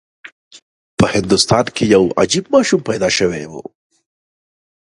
[0.97, 3.53] په هندوستان کې یو عجیب ماشوم پیدا شوی و.